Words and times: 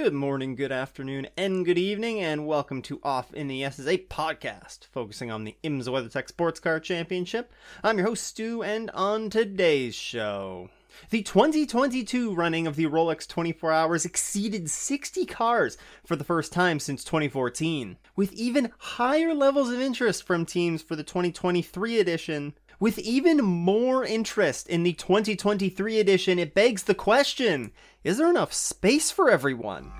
Good 0.00 0.14
morning, 0.14 0.54
good 0.54 0.70
afternoon, 0.70 1.26
and 1.36 1.64
good 1.64 1.76
evening, 1.76 2.20
and 2.20 2.46
welcome 2.46 2.82
to 2.82 3.00
Off 3.02 3.34
in 3.34 3.48
the 3.48 3.62
SSA 3.62 4.06
podcast, 4.06 4.86
focusing 4.86 5.32
on 5.32 5.42
the 5.42 5.56
IMSA 5.64 5.88
WeatherTech 5.88 6.28
Sports 6.28 6.60
Car 6.60 6.78
Championship. 6.78 7.52
I'm 7.82 7.98
your 7.98 8.06
host, 8.06 8.22
Stu, 8.22 8.62
and 8.62 8.90
on 8.90 9.28
today's 9.28 9.96
show. 9.96 10.70
The 11.10 11.22
2022 11.22 12.32
running 12.32 12.68
of 12.68 12.76
the 12.76 12.86
Rolex 12.86 13.26
24 13.26 13.72
Hours 13.72 14.04
exceeded 14.04 14.70
60 14.70 15.26
cars 15.26 15.76
for 16.04 16.14
the 16.14 16.22
first 16.22 16.52
time 16.52 16.78
since 16.78 17.02
2014, 17.02 17.96
with 18.14 18.32
even 18.32 18.70
higher 18.78 19.34
levels 19.34 19.68
of 19.72 19.80
interest 19.80 20.22
from 20.22 20.46
teams 20.46 20.80
for 20.80 20.94
the 20.94 21.02
2023 21.02 21.98
edition. 21.98 22.54
With 22.80 23.00
even 23.00 23.38
more 23.38 24.04
interest 24.04 24.68
in 24.68 24.84
the 24.84 24.92
2023 24.92 25.98
edition, 25.98 26.38
it 26.38 26.54
begs 26.54 26.84
the 26.84 26.94
question 26.94 27.72
is 28.04 28.18
there 28.18 28.30
enough 28.30 28.52
space 28.52 29.10
for 29.10 29.28
everyone? 29.28 29.92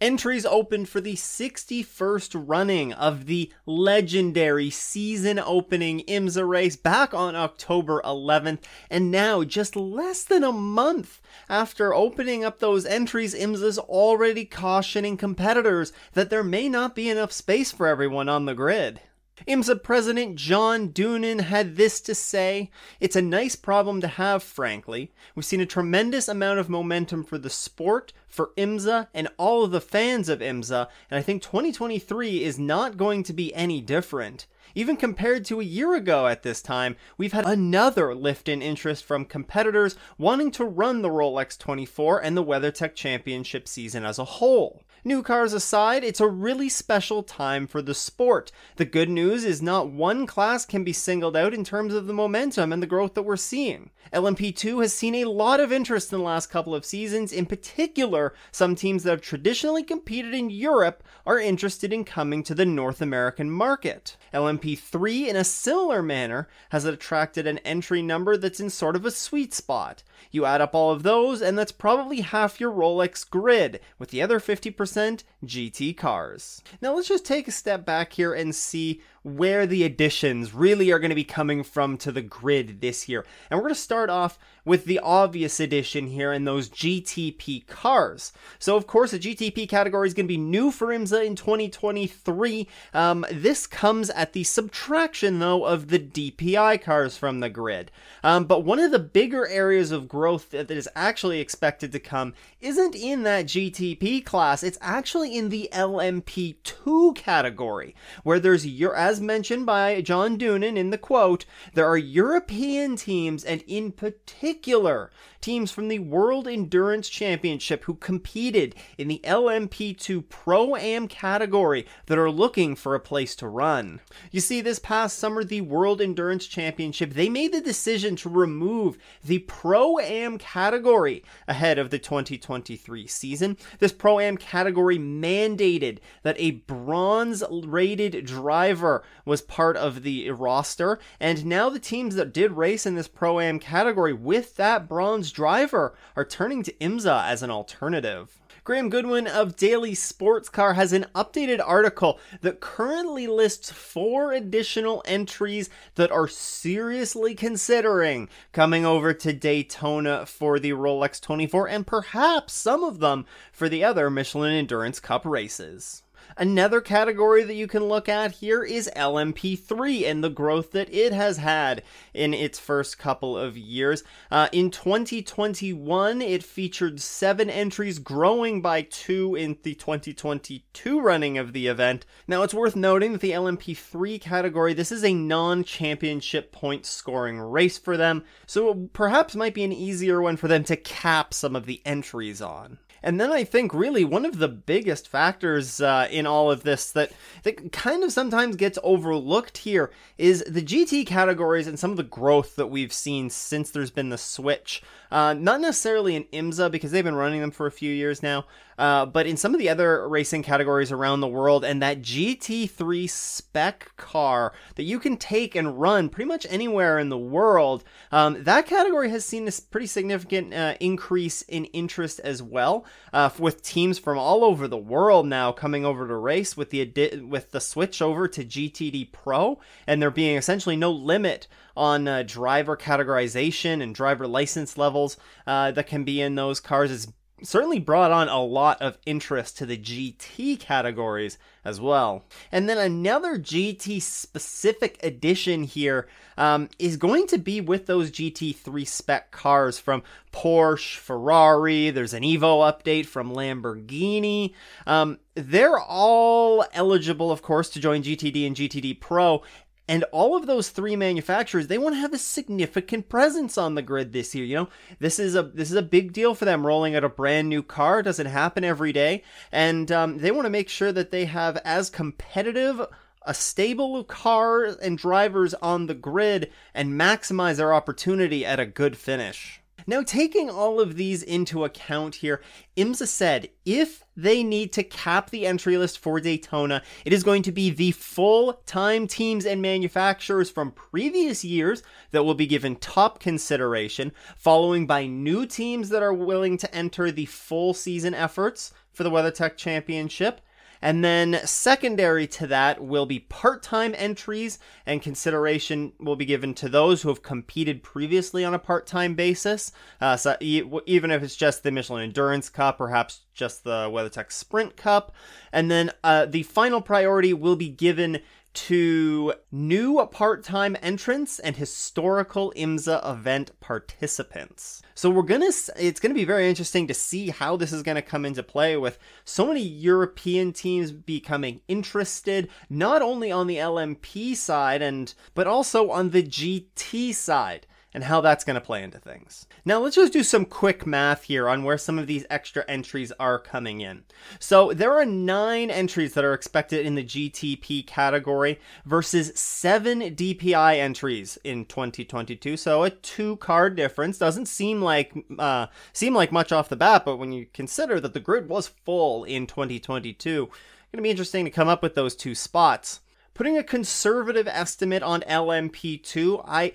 Entries 0.00 0.44
opened 0.44 0.88
for 0.88 1.00
the 1.00 1.14
61st 1.14 2.44
running 2.46 2.92
of 2.92 3.26
the 3.26 3.50
legendary 3.64 4.68
season 4.68 5.38
opening 5.38 6.00
IMSA 6.06 6.46
race 6.46 6.76
back 6.76 7.14
on 7.14 7.34
October 7.34 8.02
11th, 8.04 8.58
and 8.90 9.10
now, 9.10 9.42
just 9.42 9.74
less 9.74 10.22
than 10.22 10.44
a 10.44 10.52
month 10.52 11.20
after 11.48 11.94
opening 11.94 12.44
up 12.44 12.58
those 12.58 12.84
entries, 12.84 13.34
IMSA's 13.34 13.78
already 13.78 14.44
cautioning 14.44 15.16
competitors 15.16 15.92
that 16.12 16.28
there 16.28 16.44
may 16.44 16.68
not 16.68 16.94
be 16.94 17.08
enough 17.08 17.32
space 17.32 17.72
for 17.72 17.86
everyone 17.86 18.28
on 18.28 18.44
the 18.44 18.54
grid. 18.54 19.00
IMSA 19.46 19.82
President 19.82 20.36
John 20.36 20.88
Doonan 20.88 21.42
had 21.42 21.76
this 21.76 22.00
to 22.00 22.14
say 22.14 22.70
It's 23.00 23.16
a 23.16 23.22
nice 23.22 23.54
problem 23.54 24.00
to 24.00 24.08
have, 24.08 24.42
frankly. 24.42 25.12
We've 25.34 25.44
seen 25.44 25.60
a 25.60 25.66
tremendous 25.66 26.26
amount 26.26 26.58
of 26.58 26.70
momentum 26.70 27.22
for 27.22 27.36
the 27.36 27.50
sport, 27.50 28.14
for 28.28 28.52
IMSA, 28.56 29.08
and 29.12 29.28
all 29.36 29.62
of 29.62 29.72
the 29.72 29.80
fans 29.80 30.30
of 30.30 30.40
IMSA, 30.40 30.88
and 31.10 31.18
I 31.18 31.22
think 31.22 31.42
2023 31.42 32.42
is 32.42 32.58
not 32.58 32.96
going 32.96 33.22
to 33.24 33.34
be 33.34 33.54
any 33.54 33.82
different. 33.82 34.46
Even 34.74 34.96
compared 34.96 35.44
to 35.46 35.60
a 35.60 35.64
year 35.64 35.94
ago 35.94 36.26
at 36.26 36.42
this 36.42 36.60
time, 36.60 36.96
we've 37.16 37.32
had 37.32 37.46
another 37.46 38.14
lift 38.14 38.48
in 38.48 38.62
interest 38.62 39.04
from 39.04 39.24
competitors 39.24 39.96
wanting 40.18 40.50
to 40.52 40.64
run 40.64 41.02
the 41.02 41.08
Rolex 41.08 41.58
24 41.58 42.22
and 42.22 42.36
the 42.36 42.44
WeatherTech 42.44 42.94
Championship 42.94 43.68
season 43.68 44.04
as 44.04 44.18
a 44.18 44.24
whole. 44.24 44.82
New 45.06 45.22
cars 45.22 45.52
aside, 45.52 46.02
it's 46.02 46.18
a 46.18 46.26
really 46.26 46.68
special 46.68 47.22
time 47.22 47.68
for 47.68 47.80
the 47.80 47.94
sport. 47.94 48.50
The 48.74 48.84
good 48.84 49.08
news 49.08 49.44
is 49.44 49.62
not 49.62 49.88
one 49.88 50.26
class 50.26 50.66
can 50.66 50.82
be 50.82 50.92
singled 50.92 51.36
out 51.36 51.54
in 51.54 51.62
terms 51.62 51.94
of 51.94 52.08
the 52.08 52.12
momentum 52.12 52.72
and 52.72 52.82
the 52.82 52.88
growth 52.88 53.14
that 53.14 53.22
we're 53.22 53.36
seeing. 53.36 53.90
LMP2 54.12 54.82
has 54.82 54.92
seen 54.92 55.14
a 55.14 55.24
lot 55.26 55.60
of 55.60 55.70
interest 55.70 56.12
in 56.12 56.18
the 56.18 56.24
last 56.24 56.50
couple 56.50 56.74
of 56.74 56.84
seasons. 56.84 57.32
In 57.32 57.46
particular, 57.46 58.34
some 58.50 58.74
teams 58.74 59.04
that 59.04 59.10
have 59.10 59.20
traditionally 59.20 59.84
competed 59.84 60.34
in 60.34 60.50
Europe 60.50 61.04
are 61.24 61.38
interested 61.38 61.92
in 61.92 62.04
coming 62.04 62.42
to 62.42 62.54
the 62.54 62.66
North 62.66 63.00
American 63.00 63.48
market. 63.48 64.16
LMP3, 64.34 65.28
in 65.28 65.36
a 65.36 65.44
similar 65.44 66.02
manner, 66.02 66.48
has 66.70 66.84
attracted 66.84 67.46
an 67.46 67.58
entry 67.58 68.02
number 68.02 68.36
that's 68.36 68.60
in 68.60 68.70
sort 68.70 68.96
of 68.96 69.06
a 69.06 69.12
sweet 69.12 69.54
spot. 69.54 70.02
You 70.32 70.44
add 70.44 70.60
up 70.60 70.74
all 70.74 70.90
of 70.90 71.04
those, 71.04 71.42
and 71.42 71.56
that's 71.56 71.72
probably 71.72 72.22
half 72.22 72.60
your 72.60 72.72
Rolex 72.72 73.28
grid, 73.28 73.80
with 73.98 74.10
the 74.10 74.22
other 74.22 74.40
50% 74.40 74.95
GT 75.44 75.96
cars. 75.96 76.62
Now 76.80 76.94
let's 76.94 77.08
just 77.08 77.26
take 77.26 77.46
a 77.48 77.52
step 77.52 77.84
back 77.84 78.12
here 78.12 78.32
and 78.32 78.54
see 78.54 79.02
where 79.26 79.66
the 79.66 79.82
additions 79.82 80.54
really 80.54 80.92
are 80.92 81.00
going 81.00 81.08
to 81.08 81.16
be 81.16 81.24
coming 81.24 81.64
from 81.64 81.96
to 81.96 82.12
the 82.12 82.22
grid 82.22 82.80
this 82.80 83.08
year. 83.08 83.26
And 83.50 83.58
we're 83.58 83.64
going 83.64 83.74
to 83.74 83.80
start 83.80 84.08
off 84.08 84.38
with 84.64 84.84
the 84.84 85.00
obvious 85.00 85.58
addition 85.58 86.06
here 86.06 86.32
in 86.32 86.44
those 86.44 86.68
GTP 86.68 87.66
cars. 87.66 88.32
So, 88.60 88.76
of 88.76 88.86
course, 88.86 89.10
the 89.10 89.18
GTP 89.18 89.68
category 89.68 90.06
is 90.06 90.14
going 90.14 90.26
to 90.26 90.32
be 90.32 90.36
new 90.36 90.70
for 90.70 90.88
IMSA 90.88 91.26
in 91.26 91.34
2023. 91.34 92.68
Um, 92.94 93.26
this 93.32 93.66
comes 93.66 94.10
at 94.10 94.32
the 94.32 94.44
subtraction, 94.44 95.40
though, 95.40 95.64
of 95.64 95.88
the 95.88 95.98
DPI 95.98 96.80
cars 96.82 97.16
from 97.16 97.40
the 97.40 97.50
grid. 97.50 97.90
Um, 98.22 98.44
but 98.44 98.64
one 98.64 98.78
of 98.78 98.92
the 98.92 99.00
bigger 99.00 99.48
areas 99.48 99.90
of 99.90 100.08
growth 100.08 100.50
that 100.50 100.70
is 100.70 100.88
actually 100.94 101.40
expected 101.40 101.90
to 101.90 101.98
come 101.98 102.32
isn't 102.60 102.94
in 102.94 103.24
that 103.24 103.46
GTP 103.46 104.24
class, 104.24 104.62
it's 104.62 104.78
actually 104.86 105.36
in 105.36 105.48
the 105.48 105.68
LMP2 105.72 107.14
category, 107.16 107.94
where 108.22 108.40
there's 108.40 108.64
as 108.94 109.20
mentioned 109.20 109.66
by 109.66 110.00
John 110.00 110.38
Doonan 110.38 110.76
in 110.76 110.90
the 110.90 110.96
quote, 110.96 111.44
there 111.74 111.86
are 111.86 111.98
European 111.98 112.96
teams, 112.96 113.44
and 113.44 113.62
in 113.66 113.90
particular, 113.90 115.10
teams 115.46 115.70
from 115.70 115.86
the 115.86 116.00
World 116.00 116.48
Endurance 116.48 117.08
Championship 117.08 117.84
who 117.84 117.94
competed 117.94 118.74
in 118.98 119.06
the 119.06 119.20
LMP2 119.22 120.28
Pro 120.28 120.74
Am 120.74 121.06
category 121.06 121.86
that 122.06 122.18
are 122.18 122.32
looking 122.32 122.74
for 122.74 122.96
a 122.96 123.00
place 123.00 123.36
to 123.36 123.46
run. 123.46 124.00
You 124.32 124.40
see, 124.40 124.60
this 124.60 124.80
past 124.80 125.20
summer, 125.20 125.44
the 125.44 125.60
World 125.60 126.00
Endurance 126.00 126.48
Championship, 126.48 127.12
they 127.12 127.28
made 127.28 127.52
the 127.52 127.60
decision 127.60 128.16
to 128.16 128.28
remove 128.28 128.98
the 129.22 129.38
Pro 129.38 130.00
Am 130.00 130.36
category 130.36 131.22
ahead 131.46 131.78
of 131.78 131.90
the 131.90 132.00
2023 132.00 133.06
season. 133.06 133.56
This 133.78 133.92
Pro 133.92 134.18
Am 134.18 134.36
category 134.36 134.98
mandated 134.98 135.98
that 136.24 136.34
a 136.40 136.50
bronze 136.50 137.44
rated 137.48 138.26
driver 138.26 139.04
was 139.24 139.42
part 139.42 139.76
of 139.76 140.02
the 140.02 140.28
roster, 140.32 140.98
and 141.20 141.46
now 141.46 141.70
the 141.70 141.78
teams 141.78 142.16
that 142.16 142.34
did 142.34 142.50
race 142.50 142.84
in 142.84 142.96
this 142.96 143.06
Pro 143.06 143.38
Am 143.38 143.60
category 143.60 144.12
with 144.12 144.56
that 144.56 144.88
bronze 144.88 145.35
driver 145.36 145.94
are 146.16 146.24
turning 146.24 146.62
to 146.62 146.72
IMSA 146.80 147.26
as 147.26 147.42
an 147.42 147.50
alternative. 147.50 148.40
Graham 148.64 148.88
Goodwin 148.88 149.26
of 149.26 149.54
Daily 149.54 149.94
Sports 149.94 150.48
Car 150.48 150.72
has 150.72 150.94
an 150.94 151.04
updated 151.14 151.60
article 151.62 152.18
that 152.40 152.58
currently 152.58 153.26
lists 153.26 153.70
four 153.70 154.32
additional 154.32 155.04
entries 155.06 155.68
that 155.96 156.10
are 156.10 156.26
seriously 156.26 157.34
considering 157.34 158.30
coming 158.52 158.86
over 158.86 159.12
to 159.12 159.34
Daytona 159.34 160.24
for 160.24 160.58
the 160.58 160.72
Rolex 160.72 161.20
24 161.20 161.68
and 161.68 161.86
perhaps 161.86 162.54
some 162.54 162.82
of 162.82 162.98
them 162.98 163.26
for 163.52 163.68
the 163.68 163.84
other 163.84 164.08
Michelin 164.08 164.54
Endurance 164.54 165.00
Cup 165.00 165.26
races. 165.26 166.02
Another 166.38 166.82
category 166.82 167.44
that 167.44 167.54
you 167.54 167.66
can 167.66 167.84
look 167.84 168.10
at 168.10 168.30
here 168.30 168.62
is 168.62 168.90
LMP3 168.94 170.04
and 170.06 170.22
the 170.22 170.28
growth 170.28 170.72
that 170.72 170.92
it 170.92 171.14
has 171.14 171.38
had 171.38 171.82
in 172.12 172.34
its 172.34 172.58
first 172.58 172.98
couple 172.98 173.38
of 173.38 173.56
years. 173.56 174.04
Uh, 174.30 174.46
in 174.52 174.70
2021, 174.70 176.20
it 176.20 176.42
featured 176.42 177.00
seven 177.00 177.48
entries, 177.48 177.98
growing 177.98 178.60
by 178.60 178.82
two 178.82 179.34
in 179.34 179.56
the 179.62 179.74
2022 179.74 181.00
running 181.00 181.38
of 181.38 181.54
the 181.54 181.68
event. 181.68 182.04
Now, 182.28 182.42
it's 182.42 182.52
worth 182.52 182.76
noting 182.76 183.12
that 183.12 183.22
the 183.22 183.30
LMP3 183.30 184.20
category, 184.20 184.74
this 184.74 184.92
is 184.92 185.04
a 185.04 185.14
non 185.14 185.64
championship 185.64 186.52
point 186.52 186.84
scoring 186.84 187.38
race 187.40 187.78
for 187.78 187.96
them, 187.96 188.24
so 188.46 188.90
perhaps 188.92 189.34
might 189.34 189.54
be 189.54 189.64
an 189.64 189.72
easier 189.72 190.20
one 190.20 190.36
for 190.36 190.48
them 190.48 190.64
to 190.64 190.76
cap 190.76 191.32
some 191.32 191.56
of 191.56 191.64
the 191.64 191.80
entries 191.86 192.42
on. 192.42 192.76
And 193.06 193.20
then 193.20 193.30
I 193.30 193.44
think 193.44 193.72
really 193.72 194.04
one 194.04 194.26
of 194.26 194.38
the 194.38 194.48
biggest 194.48 195.06
factors 195.06 195.80
uh, 195.80 196.08
in 196.10 196.26
all 196.26 196.50
of 196.50 196.64
this 196.64 196.90
that 196.90 197.12
that 197.44 197.70
kind 197.70 198.02
of 198.02 198.10
sometimes 198.10 198.56
gets 198.56 198.80
overlooked 198.82 199.58
here 199.58 199.92
is 200.18 200.42
the 200.42 200.60
GT 200.60 201.06
categories 201.06 201.68
and 201.68 201.78
some 201.78 201.92
of 201.92 201.98
the 201.98 202.02
growth 202.02 202.56
that 202.56 202.66
we've 202.66 202.92
seen 202.92 203.30
since 203.30 203.70
there's 203.70 203.92
been 203.92 204.08
the 204.08 204.18
switch. 204.18 204.82
Uh, 205.12 205.34
not 205.34 205.60
necessarily 205.60 206.16
in 206.16 206.24
IMSA 206.24 206.68
because 206.72 206.90
they've 206.90 207.04
been 207.04 207.14
running 207.14 207.40
them 207.40 207.52
for 207.52 207.66
a 207.66 207.70
few 207.70 207.92
years 207.92 208.24
now, 208.24 208.44
uh, 208.78 209.06
but 209.06 209.26
in 209.26 209.36
some 209.36 209.54
of 209.54 209.58
the 209.58 209.68
other 209.68 210.08
racing 210.08 210.42
categories 210.42 210.92
around 210.92 211.20
the 211.20 211.28
world, 211.28 211.64
and 211.64 211.82
that 211.82 212.02
GT3 212.02 213.08
spec 213.08 213.96
car 213.96 214.52
that 214.74 214.84
you 214.84 214.98
can 214.98 215.16
take 215.16 215.54
and 215.54 215.80
run 215.80 216.08
pretty 216.08 216.28
much 216.28 216.46
anywhere 216.50 216.98
in 216.98 217.08
the 217.08 217.18
world, 217.18 217.84
um, 218.12 218.42
that 218.44 218.66
category 218.66 219.10
has 219.10 219.24
seen 219.24 219.48
a 219.48 219.52
pretty 219.70 219.86
significant 219.86 220.52
uh, 220.52 220.74
increase 220.80 221.42
in 221.42 221.64
interest 221.66 222.20
as 222.20 222.42
well, 222.42 222.84
uh, 223.12 223.30
with 223.38 223.62
teams 223.62 223.98
from 223.98 224.18
all 224.18 224.44
over 224.44 224.68
the 224.68 224.76
world 224.76 225.26
now 225.26 225.52
coming 225.52 225.84
over 225.84 226.06
to 226.06 226.14
race 226.14 226.56
with 226.56 226.70
the 226.70 226.86
with 227.28 227.50
the 227.52 227.60
switch 227.60 228.02
over 228.02 228.28
to 228.28 228.44
GTD 228.44 229.12
Pro, 229.12 229.58
and 229.86 230.00
there 230.00 230.10
being 230.10 230.36
essentially 230.36 230.76
no 230.76 230.90
limit 230.90 231.46
on 231.76 232.08
uh, 232.08 232.22
driver 232.22 232.76
categorization 232.76 233.82
and 233.82 233.94
driver 233.94 234.26
license 234.26 234.78
levels 234.78 235.16
uh, 235.46 235.70
that 235.72 235.86
can 235.86 236.04
be 236.04 236.20
in 236.20 236.34
those 236.34 236.60
cars. 236.60 236.90
Is 236.90 237.08
certainly 237.42 237.78
brought 237.78 238.10
on 238.10 238.28
a 238.28 238.42
lot 238.42 238.80
of 238.80 238.98
interest 239.04 239.58
to 239.58 239.66
the 239.66 239.76
GT 239.76 240.58
categories 240.58 241.38
as 241.64 241.80
well. 241.80 242.24
And 242.50 242.68
then 242.68 242.78
another 242.78 243.38
GT 243.38 244.00
specific 244.00 244.98
addition 245.02 245.64
here 245.64 246.06
um, 246.38 246.68
is 246.78 246.96
going 246.96 247.26
to 247.28 247.38
be 247.38 247.60
with 247.60 247.86
those 247.86 248.10
GT3 248.10 248.86
spec 248.86 249.32
cars 249.32 249.78
from 249.78 250.02
Porsche, 250.32 250.96
Ferrari, 250.96 251.90
there's 251.90 252.14
an 252.14 252.22
Evo 252.22 252.60
update 252.70 253.06
from 253.06 253.32
Lamborghini. 253.32 254.52
Um, 254.86 255.18
they're 255.34 255.78
all 255.78 256.64
eligible, 256.72 257.32
of 257.32 257.42
course, 257.42 257.70
to 257.70 257.80
join 257.80 258.02
GTD 258.02 258.46
and 258.46 258.56
GTD 258.56 259.00
Pro, 259.00 259.42
And 259.88 260.04
all 260.10 260.36
of 260.36 260.46
those 260.46 260.70
three 260.70 260.96
manufacturers, 260.96 261.68
they 261.68 261.78
want 261.78 261.94
to 261.94 262.00
have 262.00 262.12
a 262.12 262.18
significant 262.18 263.08
presence 263.08 263.56
on 263.56 263.76
the 263.76 263.82
grid 263.82 264.12
this 264.12 264.34
year. 264.34 264.44
You 264.44 264.56
know, 264.56 264.68
this 264.98 265.18
is 265.18 265.36
a 265.36 265.44
this 265.44 265.70
is 265.70 265.76
a 265.76 265.82
big 265.82 266.12
deal 266.12 266.34
for 266.34 266.44
them 266.44 266.66
rolling 266.66 266.96
out 266.96 267.04
a 267.04 267.08
brand 267.08 267.48
new 267.48 267.62
car. 267.62 268.02
Doesn't 268.02 268.26
happen 268.26 268.64
every 268.64 268.92
day, 268.92 269.22
and 269.52 269.90
um, 269.92 270.18
they 270.18 270.32
want 270.32 270.46
to 270.46 270.50
make 270.50 270.68
sure 270.68 270.90
that 270.90 271.12
they 271.12 271.26
have 271.26 271.56
as 271.64 271.88
competitive 271.88 272.84
a 273.22 273.34
stable 273.34 273.96
of 273.96 274.06
cars 274.06 274.76
and 274.76 274.96
drivers 274.96 275.52
on 275.54 275.86
the 275.86 275.94
grid 275.94 276.50
and 276.74 276.98
maximize 276.98 277.56
their 277.56 277.74
opportunity 277.74 278.46
at 278.46 278.60
a 278.60 278.66
good 278.66 278.96
finish. 278.96 279.60
Now, 279.88 280.02
taking 280.02 280.50
all 280.50 280.80
of 280.80 280.96
these 280.96 281.22
into 281.22 281.64
account 281.64 282.16
here, 282.16 282.42
IMSA 282.76 283.06
said 283.06 283.50
if 283.64 284.02
they 284.16 284.42
need 284.42 284.72
to 284.72 284.82
cap 284.82 285.30
the 285.30 285.46
entry 285.46 285.78
list 285.78 286.00
for 286.00 286.18
Daytona, 286.18 286.82
it 287.04 287.12
is 287.12 287.22
going 287.22 287.42
to 287.42 287.52
be 287.52 287.70
the 287.70 287.92
full 287.92 288.54
time 288.66 289.06
teams 289.06 289.46
and 289.46 289.62
manufacturers 289.62 290.50
from 290.50 290.72
previous 290.72 291.44
years 291.44 291.84
that 292.10 292.24
will 292.24 292.34
be 292.34 292.48
given 292.48 292.74
top 292.76 293.20
consideration, 293.20 294.10
following 294.36 294.88
by 294.88 295.06
new 295.06 295.46
teams 295.46 295.90
that 295.90 296.02
are 296.02 296.14
willing 296.14 296.58
to 296.58 296.74
enter 296.74 297.12
the 297.12 297.26
full 297.26 297.72
season 297.72 298.12
efforts 298.12 298.72
for 298.92 299.04
the 299.04 299.10
WeatherTech 299.10 299.56
Championship. 299.56 300.40
And 300.82 301.04
then 301.04 301.40
secondary 301.44 302.26
to 302.28 302.46
that 302.48 302.82
will 302.82 303.06
be 303.06 303.20
part-time 303.20 303.94
entries 303.96 304.58
and 304.84 305.02
consideration 305.02 305.92
will 305.98 306.16
be 306.16 306.24
given 306.24 306.54
to 306.54 306.68
those 306.68 307.02
who 307.02 307.08
have 307.08 307.22
competed 307.22 307.82
previously 307.82 308.44
on 308.44 308.54
a 308.54 308.58
part-time 308.58 309.14
basis. 309.14 309.72
Uh, 310.00 310.16
so 310.16 310.36
even 310.40 311.10
if 311.10 311.22
it's 311.22 311.36
just 311.36 311.62
the 311.62 311.70
Michelin 311.70 312.02
Endurance 312.02 312.48
Cup, 312.48 312.78
perhaps 312.78 313.20
just 313.34 313.64
the 313.64 313.88
WeatherTech 313.90 314.32
Sprint 314.32 314.76
Cup. 314.76 315.14
And 315.52 315.70
then 315.70 315.92
uh, 316.04 316.26
the 316.26 316.42
final 316.42 316.80
priority 316.80 317.32
will 317.32 317.56
be 317.56 317.68
given 317.68 318.20
to 318.56 319.34
new 319.52 320.04
part 320.06 320.42
time 320.42 320.76
entrants 320.80 321.38
and 321.38 321.56
historical 321.56 322.52
IMSA 322.56 323.08
event 323.08 323.52
participants. 323.60 324.82
So 324.94 325.10
we're 325.10 325.22
gonna, 325.22 325.50
it's 325.78 326.00
gonna 326.00 326.14
be 326.14 326.24
very 326.24 326.48
interesting 326.48 326.86
to 326.86 326.94
see 326.94 327.28
how 327.28 327.56
this 327.56 327.72
is 327.72 327.82
gonna 327.82 328.00
come 328.00 328.24
into 328.24 328.42
play 328.42 328.76
with 328.76 328.98
so 329.24 329.46
many 329.46 329.60
European 329.60 330.54
teams 330.54 330.90
becoming 330.90 331.60
interested, 331.68 332.48
not 332.70 333.02
only 333.02 333.30
on 333.30 333.46
the 333.46 333.58
LMP 333.58 334.34
side 334.34 334.80
and, 334.80 335.12
but 335.34 335.46
also 335.46 335.90
on 335.90 336.10
the 336.10 336.22
GT 336.22 337.14
side 337.14 337.66
and 337.96 338.04
how 338.04 338.20
that's 338.20 338.44
going 338.44 338.56
to 338.56 338.60
play 338.60 338.82
into 338.82 338.98
things. 338.98 339.46
Now, 339.64 339.78
let's 339.78 339.96
just 339.96 340.12
do 340.12 340.22
some 340.22 340.44
quick 340.44 340.86
math 340.86 341.22
here 341.22 341.48
on 341.48 341.64
where 341.64 341.78
some 341.78 341.98
of 341.98 342.06
these 342.06 342.26
extra 342.28 342.62
entries 342.68 343.10
are 343.18 343.38
coming 343.38 343.80
in. 343.80 344.04
So, 344.38 344.74
there 344.74 344.92
are 344.92 345.06
nine 345.06 345.70
entries 345.70 346.12
that 346.12 346.22
are 346.22 346.34
expected 346.34 346.84
in 346.84 346.94
the 346.94 347.02
GTP 347.02 347.86
category 347.86 348.60
versus 348.84 349.32
seven 349.34 350.00
DPI 350.14 350.76
entries 350.76 351.38
in 351.42 351.64
2022. 351.64 352.58
So, 352.58 352.82
a 352.82 352.90
two 352.90 353.38
card 353.38 353.76
difference 353.76 354.18
doesn't 354.18 354.44
seem 354.44 354.82
like 354.82 355.14
uh, 355.38 355.68
seem 355.94 356.14
like 356.14 356.30
much 356.30 356.52
off 356.52 356.68
the 356.68 356.76
bat, 356.76 357.02
but 357.06 357.16
when 357.16 357.32
you 357.32 357.46
consider 357.54 357.98
that 358.00 358.12
the 358.12 358.20
grid 358.20 358.50
was 358.50 358.68
full 358.68 359.24
in 359.24 359.46
2022, 359.46 360.42
it's 360.50 360.92
going 360.92 360.98
to 360.98 361.02
be 361.02 361.08
interesting 361.08 361.46
to 361.46 361.50
come 361.50 361.68
up 361.68 361.82
with 361.82 361.94
those 361.94 362.14
two 362.14 362.34
spots. 362.34 363.00
Putting 363.32 363.56
a 363.56 363.64
conservative 363.64 364.46
estimate 364.46 365.02
on 365.02 365.22
LMP2, 365.22 366.44
I 366.46 366.74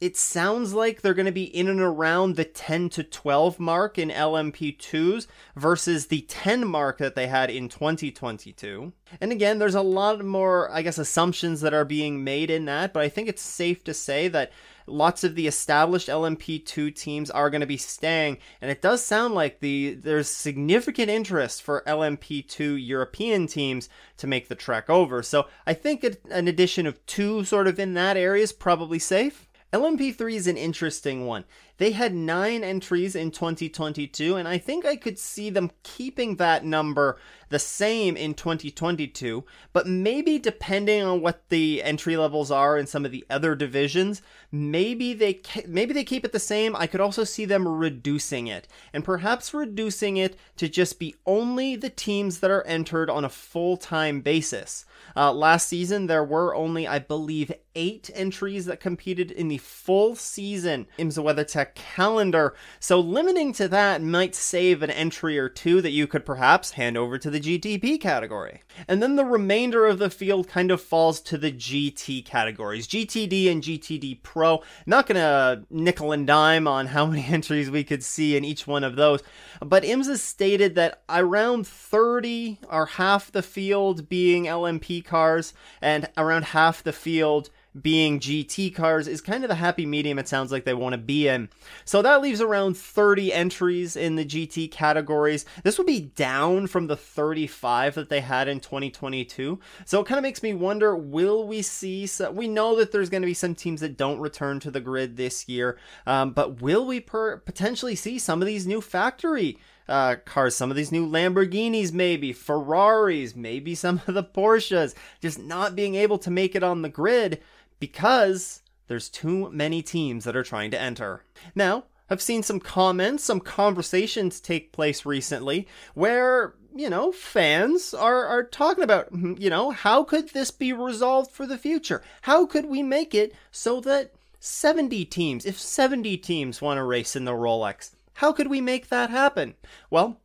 it 0.00 0.16
sounds 0.16 0.72
like 0.72 1.02
they're 1.02 1.12
going 1.12 1.26
to 1.26 1.32
be 1.32 1.44
in 1.44 1.68
and 1.68 1.80
around 1.80 2.36
the 2.36 2.44
10 2.44 2.88
to 2.90 3.04
12 3.04 3.60
mark 3.60 3.98
in 3.98 4.08
LMP2s 4.08 5.26
versus 5.56 6.06
the 6.06 6.22
10 6.22 6.66
mark 6.66 6.98
that 6.98 7.14
they 7.14 7.26
had 7.26 7.50
in 7.50 7.68
2022. 7.68 8.94
And 9.20 9.30
again, 9.30 9.58
there's 9.58 9.74
a 9.74 9.82
lot 9.82 10.24
more, 10.24 10.70
I 10.72 10.80
guess, 10.80 10.96
assumptions 10.96 11.60
that 11.60 11.74
are 11.74 11.84
being 11.84 12.24
made 12.24 12.50
in 12.50 12.64
that, 12.64 12.94
but 12.94 13.02
I 13.02 13.10
think 13.10 13.28
it's 13.28 13.42
safe 13.42 13.84
to 13.84 13.92
say 13.92 14.28
that 14.28 14.52
lots 14.86 15.22
of 15.22 15.34
the 15.34 15.46
established 15.46 16.08
LMP2 16.08 16.94
teams 16.94 17.30
are 17.30 17.50
going 17.50 17.60
to 17.60 17.66
be 17.66 17.76
staying, 17.76 18.38
and 18.62 18.70
it 18.70 18.82
does 18.82 19.04
sound 19.04 19.34
like 19.34 19.60
the 19.60 19.94
there's 19.94 20.28
significant 20.28 21.10
interest 21.10 21.62
for 21.62 21.84
LMP2 21.86 22.84
European 22.84 23.46
teams 23.46 23.88
to 24.16 24.26
make 24.26 24.48
the 24.48 24.54
trek 24.54 24.88
over. 24.88 25.22
So 25.22 25.46
I 25.66 25.74
think 25.74 26.04
an 26.30 26.48
addition 26.48 26.86
of 26.86 27.04
two 27.06 27.44
sort 27.44 27.68
of 27.68 27.78
in 27.78 27.94
that 27.94 28.16
area 28.16 28.42
is 28.42 28.52
probably 28.52 28.98
safe. 28.98 29.46
LMP3 29.72 30.34
is 30.34 30.46
an 30.48 30.56
interesting 30.56 31.26
one. 31.26 31.44
They 31.76 31.92
had 31.92 32.12
nine 32.12 32.64
entries 32.64 33.14
in 33.14 33.30
2022, 33.30 34.34
and 34.34 34.48
I 34.48 34.58
think 34.58 34.84
I 34.84 34.96
could 34.96 35.18
see 35.18 35.48
them 35.48 35.70
keeping 35.84 36.36
that 36.36 36.64
number 36.64 37.18
the 37.50 37.58
same 37.58 38.16
in 38.16 38.34
2022. 38.34 39.44
But 39.72 39.86
maybe 39.86 40.38
depending 40.38 41.02
on 41.02 41.20
what 41.20 41.48
the 41.50 41.82
entry 41.82 42.16
levels 42.16 42.50
are 42.50 42.78
in 42.78 42.86
some 42.86 43.04
of 43.04 43.12
the 43.12 43.24
other 43.28 43.54
divisions, 43.54 44.22
maybe 44.50 45.12
they 45.12 45.40
maybe 45.66 45.92
they 45.92 46.04
keep 46.04 46.24
it 46.24 46.32
the 46.32 46.38
same. 46.38 46.74
I 46.74 46.86
could 46.86 47.00
also 47.00 47.24
see 47.24 47.44
them 47.44 47.68
reducing 47.68 48.46
it, 48.46 48.66
and 48.92 49.04
perhaps 49.04 49.52
reducing 49.52 50.16
it 50.16 50.38
to 50.56 50.68
just 50.68 50.98
be 50.98 51.14
only 51.26 51.76
the 51.76 51.90
teams 51.90 52.40
that 52.40 52.50
are 52.50 52.62
entered 52.62 53.10
on 53.10 53.24
a 53.24 53.28
full 53.28 53.76
time 53.76 54.20
basis. 54.20 54.86
Uh, 55.16 55.32
last 55.32 55.68
season, 55.68 56.06
there 56.06 56.24
were 56.24 56.54
only, 56.54 56.86
I 56.86 56.98
believe, 56.98 57.52
eight 57.74 58.10
entries 58.14 58.66
that 58.66 58.80
competed 58.80 59.30
in 59.30 59.48
the 59.48 59.58
full 59.58 60.14
season 60.16 60.86
IMSA 60.98 61.22
WeatherTech 61.22 61.74
calendar. 61.74 62.54
So 62.78 63.00
limiting 63.00 63.52
to 63.54 63.68
that 63.68 64.02
might 64.02 64.34
save 64.34 64.82
an 64.82 64.90
entry 64.90 65.38
or 65.38 65.48
two 65.48 65.80
that 65.82 65.90
you 65.90 66.06
could 66.06 66.24
perhaps 66.24 66.72
hand 66.72 66.96
over 66.96 67.18
to 67.18 67.30
the 67.30 67.39
GTP 67.40 68.00
category. 68.00 68.62
And 68.86 69.02
then 69.02 69.16
the 69.16 69.24
remainder 69.24 69.86
of 69.86 69.98
the 69.98 70.10
field 70.10 70.48
kind 70.48 70.70
of 70.70 70.80
falls 70.80 71.20
to 71.22 71.38
the 71.38 71.52
GT 71.52 72.24
categories 72.24 72.86
GTD 72.86 73.50
and 73.50 73.62
GTD 73.62 74.22
Pro. 74.22 74.62
Not 74.86 75.06
gonna 75.06 75.64
nickel 75.70 76.12
and 76.12 76.26
dime 76.26 76.66
on 76.66 76.86
how 76.86 77.06
many 77.10 77.24
entries 77.24 77.70
we 77.70 77.84
could 77.84 78.02
see 78.02 78.36
in 78.36 78.44
each 78.44 78.66
one 78.66 78.84
of 78.84 78.96
those, 78.96 79.22
but 79.60 79.82
IMSA 79.82 80.18
stated 80.18 80.74
that 80.74 81.02
around 81.08 81.66
30 81.66 82.58
are 82.68 82.86
half 82.86 83.32
the 83.32 83.42
field 83.42 84.08
being 84.08 84.44
LMP 84.44 85.04
cars 85.04 85.52
and 85.80 86.08
around 86.16 86.46
half 86.46 86.82
the 86.82 86.92
field 86.92 87.50
being 87.80 88.18
GT 88.18 88.74
cars 88.74 89.06
is 89.06 89.20
kind 89.20 89.44
of 89.44 89.48
the 89.48 89.54
happy 89.54 89.86
medium 89.86 90.18
it 90.18 90.28
sounds 90.28 90.50
like 90.50 90.64
they 90.64 90.74
want 90.74 90.92
to 90.92 90.98
be 90.98 91.28
in. 91.28 91.48
So 91.84 92.02
that 92.02 92.20
leaves 92.20 92.40
around 92.40 92.76
30 92.76 93.32
entries 93.32 93.96
in 93.96 94.16
the 94.16 94.24
GT 94.24 94.70
categories. 94.70 95.44
This 95.62 95.78
would 95.78 95.86
be 95.86 96.00
down 96.00 96.66
from 96.66 96.88
the 96.88 96.96
35 96.96 97.94
that 97.94 98.08
they 98.08 98.20
had 98.20 98.48
in 98.48 98.60
2022. 98.60 99.60
So 99.84 100.00
it 100.00 100.06
kind 100.06 100.18
of 100.18 100.22
makes 100.22 100.42
me 100.42 100.54
wonder 100.54 100.96
will 100.96 101.46
we 101.46 101.62
see 101.62 102.06
some, 102.06 102.34
we 102.34 102.48
know 102.48 102.76
that 102.76 102.92
there's 102.92 103.10
going 103.10 103.22
to 103.22 103.26
be 103.26 103.34
some 103.34 103.54
teams 103.54 103.80
that 103.80 103.96
don't 103.96 104.20
return 104.20 104.60
to 104.60 104.70
the 104.70 104.80
grid 104.80 105.16
this 105.16 105.48
year, 105.48 105.78
um, 106.06 106.32
but 106.32 106.60
will 106.60 106.86
we 106.86 107.00
per- 107.00 107.38
potentially 107.38 107.94
see 107.94 108.18
some 108.18 108.42
of 108.42 108.46
these 108.46 108.66
new 108.66 108.80
factory 108.80 109.58
uh, 109.90 110.16
cars, 110.24 110.54
some 110.54 110.70
of 110.70 110.76
these 110.76 110.92
new 110.92 111.06
Lamborghinis, 111.06 111.92
maybe 111.92 112.32
Ferraris, 112.32 113.34
maybe 113.34 113.74
some 113.74 114.00
of 114.06 114.14
the 114.14 114.22
Porsches, 114.22 114.94
just 115.20 115.38
not 115.38 115.74
being 115.74 115.96
able 115.96 116.18
to 116.18 116.30
make 116.30 116.54
it 116.54 116.62
on 116.62 116.82
the 116.82 116.88
grid 116.88 117.42
because 117.80 118.62
there's 118.86 119.08
too 119.08 119.50
many 119.50 119.82
teams 119.82 120.24
that 120.24 120.36
are 120.36 120.44
trying 120.44 120.70
to 120.70 120.80
enter. 120.80 121.24
Now, 121.54 121.84
I've 122.08 122.22
seen 122.22 122.42
some 122.42 122.60
comments, 122.60 123.24
some 123.24 123.40
conversations 123.40 124.40
take 124.40 124.72
place 124.72 125.06
recently 125.06 125.68
where, 125.94 126.54
you 126.74 126.90
know, 126.90 127.12
fans 127.12 127.94
are, 127.94 128.26
are 128.26 128.42
talking 128.42 128.82
about, 128.82 129.08
hmm, 129.08 129.34
you 129.38 129.48
know, 129.48 129.70
how 129.70 130.02
could 130.02 130.30
this 130.30 130.50
be 130.50 130.72
resolved 130.72 131.30
for 131.30 131.46
the 131.46 131.58
future? 131.58 132.02
How 132.22 132.46
could 132.46 132.66
we 132.66 132.82
make 132.82 133.14
it 133.14 133.32
so 133.52 133.80
that 133.82 134.12
70 134.40 135.04
teams, 135.04 135.46
if 135.46 135.58
70 135.58 136.16
teams 136.18 136.60
want 136.60 136.78
to 136.78 136.84
race 136.84 137.14
in 137.14 137.24
the 137.24 137.32
Rolex, 137.32 137.92
how 138.14 138.32
could 138.32 138.48
we 138.48 138.60
make 138.60 138.88
that 138.88 139.10
happen? 139.10 139.54
Well, 139.88 140.20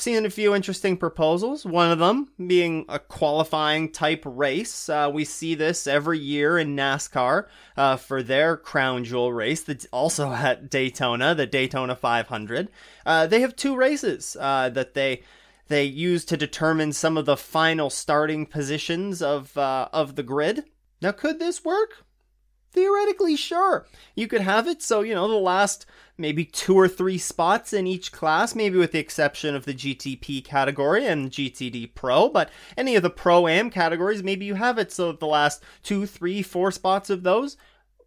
seen 0.00 0.26
a 0.26 0.30
few 0.30 0.54
interesting 0.54 0.96
proposals. 0.96 1.64
One 1.64 1.90
of 1.90 1.98
them 1.98 2.30
being 2.46 2.84
a 2.88 2.98
qualifying 2.98 3.90
type 3.90 4.22
race. 4.24 4.88
Uh, 4.88 5.10
we 5.12 5.24
see 5.24 5.54
this 5.54 5.86
every 5.86 6.18
year 6.18 6.58
in 6.58 6.76
NASCAR 6.76 7.46
uh, 7.76 7.96
for 7.96 8.22
their 8.22 8.56
crown 8.56 9.04
jewel 9.04 9.32
race 9.32 9.62
that's 9.62 9.86
also 9.92 10.32
at 10.32 10.70
Daytona, 10.70 11.34
the 11.34 11.46
Daytona 11.46 11.94
500. 11.94 12.68
Uh, 13.04 13.26
they 13.26 13.40
have 13.40 13.56
two 13.56 13.76
races 13.76 14.36
uh, 14.40 14.68
that 14.70 14.94
they 14.94 15.22
they 15.68 15.84
use 15.84 16.24
to 16.24 16.36
determine 16.36 16.94
some 16.94 17.18
of 17.18 17.26
the 17.26 17.36
final 17.36 17.90
starting 17.90 18.46
positions 18.46 19.20
of 19.20 19.56
uh, 19.56 19.88
of 19.92 20.16
the 20.16 20.22
grid. 20.22 20.64
Now, 21.00 21.12
could 21.12 21.38
this 21.38 21.64
work? 21.64 22.04
Theoretically, 22.72 23.36
sure. 23.36 23.86
You 24.14 24.26
could 24.26 24.42
have 24.42 24.68
it 24.68 24.82
so, 24.82 25.00
you 25.00 25.14
know, 25.14 25.28
the 25.28 25.34
last 25.34 25.86
maybe 26.18 26.44
two 26.44 26.74
or 26.74 26.88
three 26.88 27.16
spots 27.16 27.72
in 27.72 27.86
each 27.86 28.12
class, 28.12 28.54
maybe 28.54 28.76
with 28.76 28.92
the 28.92 28.98
exception 28.98 29.54
of 29.54 29.64
the 29.64 29.74
GTP 29.74 30.44
category 30.44 31.06
and 31.06 31.30
GTD 31.30 31.94
Pro, 31.94 32.28
but 32.28 32.50
any 32.76 32.96
of 32.96 33.02
the 33.02 33.10
Pro 33.10 33.46
Am 33.46 33.70
categories, 33.70 34.22
maybe 34.22 34.44
you 34.44 34.54
have 34.54 34.78
it 34.78 34.92
so 34.92 35.12
the 35.12 35.26
last 35.26 35.62
two, 35.82 36.06
three, 36.06 36.42
four 36.42 36.70
spots 36.70 37.08
of 37.08 37.22
those 37.22 37.56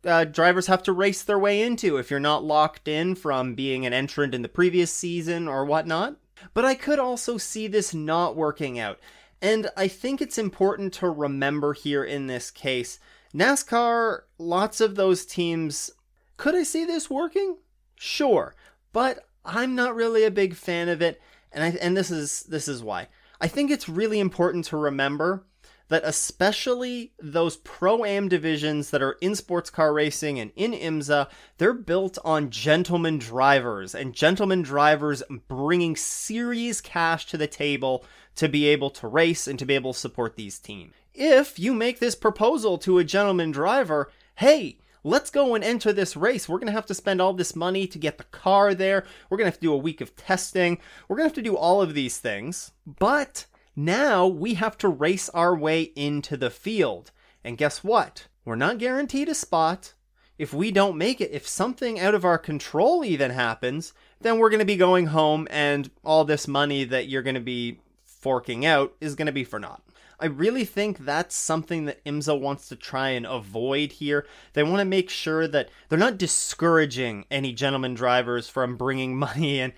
uh, 0.05 0.25
drivers 0.25 0.67
have 0.67 0.83
to 0.83 0.93
race 0.93 1.23
their 1.23 1.39
way 1.39 1.61
into 1.61 1.97
if 1.97 2.09
you're 2.09 2.19
not 2.19 2.43
locked 2.43 2.87
in 2.87 3.15
from 3.15 3.55
being 3.55 3.85
an 3.85 3.93
entrant 3.93 4.33
in 4.33 4.41
the 4.41 4.49
previous 4.49 4.91
season 4.91 5.47
or 5.47 5.65
whatnot. 5.65 6.15
But 6.53 6.65
I 6.65 6.73
could 6.73 6.99
also 6.99 7.37
see 7.37 7.67
this 7.67 7.93
not 7.93 8.35
working 8.35 8.79
out. 8.79 8.99
And 9.41 9.69
I 9.75 9.87
think 9.87 10.21
it's 10.21 10.37
important 10.37 10.93
to 10.95 11.09
remember 11.09 11.73
here 11.73 12.03
in 12.03 12.27
this 12.27 12.51
case 12.51 12.99
NASCAR, 13.33 14.21
lots 14.37 14.81
of 14.81 14.95
those 14.95 15.25
teams. 15.25 15.91
Could 16.37 16.55
I 16.55 16.63
see 16.63 16.85
this 16.85 17.09
working? 17.09 17.57
Sure, 17.95 18.55
but 18.93 19.25
I'm 19.45 19.73
not 19.75 19.95
really 19.95 20.23
a 20.23 20.31
big 20.31 20.55
fan 20.55 20.89
of 20.89 21.01
it, 21.01 21.21
and 21.51 21.63
I 21.63 21.69
and 21.81 21.95
this 21.95 22.11
is 22.11 22.43
this 22.43 22.67
is 22.67 22.83
why. 22.83 23.07
I 23.39 23.47
think 23.47 23.71
it's 23.71 23.89
really 23.89 24.19
important 24.19 24.65
to 24.65 24.77
remember 24.77 25.45
that 25.91 26.03
especially 26.05 27.11
those 27.21 27.57
pro 27.57 28.05
am 28.05 28.29
divisions 28.29 28.91
that 28.91 29.01
are 29.01 29.17
in 29.19 29.35
sports 29.35 29.69
car 29.69 29.91
racing 29.91 30.39
and 30.39 30.51
in 30.55 30.71
IMSA, 30.71 31.27
they're 31.57 31.73
built 31.73 32.17
on 32.23 32.49
gentleman 32.49 33.17
drivers 33.17 33.93
and 33.93 34.13
gentleman 34.13 34.61
drivers 34.61 35.21
bringing 35.49 35.97
serious 35.97 36.79
cash 36.79 37.25
to 37.25 37.37
the 37.37 37.47
table 37.47 38.05
to 38.35 38.47
be 38.47 38.67
able 38.67 38.89
to 38.91 39.07
race 39.07 39.47
and 39.47 39.59
to 39.59 39.65
be 39.65 39.75
able 39.75 39.93
to 39.93 39.99
support 39.99 40.35
these 40.35 40.59
teams. 40.59 40.93
If 41.13 41.59
you 41.59 41.73
make 41.73 41.99
this 41.99 42.15
proposal 42.15 42.77
to 42.79 42.97
a 42.97 43.03
gentleman 43.03 43.51
driver, 43.51 44.11
hey, 44.35 44.77
let's 45.03 45.29
go 45.29 45.55
and 45.55 45.63
enter 45.63 45.91
this 45.91 46.15
race. 46.15 46.47
We're 46.47 46.57
going 46.57 46.67
to 46.67 46.73
have 46.73 46.85
to 46.87 46.93
spend 46.93 47.21
all 47.21 47.33
this 47.33 47.55
money 47.55 47.87
to 47.87 47.99
get 47.99 48.17
the 48.17 48.23
car 48.25 48.73
there. 48.73 49.05
We're 49.29 49.37
going 49.37 49.45
to 49.45 49.51
have 49.51 49.59
to 49.59 49.67
do 49.67 49.73
a 49.73 49.77
week 49.77 50.01
of 50.01 50.15
testing. 50.15 50.79
We're 51.07 51.17
going 51.17 51.29
to 51.29 51.35
have 51.35 51.43
to 51.43 51.49
do 51.49 51.57
all 51.57 51.81
of 51.81 51.93
these 51.93 52.17
things. 52.17 52.71
But 52.85 53.45
now 53.75 54.27
we 54.27 54.55
have 54.55 54.77
to 54.79 54.87
race 54.87 55.29
our 55.29 55.55
way 55.55 55.91
into 55.95 56.37
the 56.37 56.49
field. 56.49 57.11
And 57.43 57.57
guess 57.57 57.83
what? 57.83 58.27
We're 58.45 58.55
not 58.55 58.77
guaranteed 58.77 59.29
a 59.29 59.35
spot. 59.35 59.93
If 60.37 60.53
we 60.53 60.71
don't 60.71 60.97
make 60.97 61.21
it, 61.21 61.31
if 61.31 61.47
something 61.47 61.99
out 61.99 62.15
of 62.15 62.25
our 62.25 62.37
control 62.37 63.05
even 63.05 63.31
happens, 63.31 63.93
then 64.21 64.39
we're 64.39 64.49
going 64.49 64.59
to 64.59 64.65
be 64.65 64.75
going 64.75 65.07
home 65.07 65.47
and 65.51 65.91
all 66.03 66.25
this 66.25 66.47
money 66.47 66.83
that 66.85 67.07
you're 67.07 67.21
going 67.21 67.35
to 67.35 67.41
be 67.41 67.79
forking 68.21 68.65
out 68.65 68.93
is 69.01 69.15
going 69.15 69.25
to 69.25 69.31
be 69.31 69.43
for 69.43 69.59
naught. 69.59 69.81
I 70.19 70.27
really 70.27 70.65
think 70.65 70.99
that's 70.99 71.35
something 71.35 71.85
that 71.85 72.03
IMSA 72.05 72.39
wants 72.39 72.69
to 72.69 72.75
try 72.75 73.09
and 73.09 73.25
avoid 73.25 73.93
here. 73.93 74.27
They 74.53 74.61
want 74.61 74.77
to 74.77 74.85
make 74.85 75.09
sure 75.09 75.47
that 75.47 75.69
they're 75.89 75.97
not 75.97 76.19
discouraging 76.19 77.25
any 77.31 77.53
gentleman 77.53 77.95
drivers 77.95 78.47
from 78.47 78.77
bringing 78.77 79.17
money 79.19 79.59
and 79.59 79.73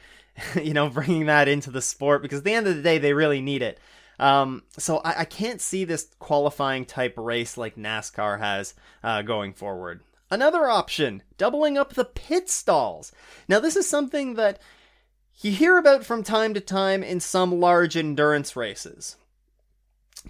you 0.61 0.73
know, 0.73 0.89
bringing 0.89 1.27
that 1.27 1.47
into 1.47 1.71
the 1.71 1.81
sport 1.81 2.21
because 2.21 2.39
at 2.39 2.43
the 2.43 2.53
end 2.53 2.67
of 2.67 2.75
the 2.75 2.81
day, 2.81 2.97
they 2.97 3.13
really 3.13 3.41
need 3.41 3.61
it. 3.61 3.79
Um, 4.19 4.63
so 4.77 4.97
I, 4.97 5.21
I, 5.21 5.25
can't 5.25 5.59
see 5.59 5.85
this 5.85 6.07
qualifying 6.19 6.85
type 6.85 7.15
race 7.17 7.57
like 7.57 7.75
NASCAR 7.75 8.39
has 8.39 8.75
uh, 9.03 9.23
going 9.23 9.53
forward. 9.53 10.01
Another 10.29 10.67
option, 10.67 11.23
doubling 11.37 11.77
up 11.77 11.93
the 11.93 12.05
pit 12.05 12.49
stalls. 12.49 13.11
Now, 13.47 13.59
this 13.59 13.75
is 13.75 13.89
something 13.89 14.35
that 14.35 14.59
you 15.41 15.51
hear 15.51 15.77
about 15.77 16.05
from 16.05 16.23
time 16.23 16.53
to 16.53 16.61
time 16.61 17.03
in 17.03 17.19
some 17.19 17.59
large 17.59 17.97
endurance 17.97 18.55
races. 18.55 19.17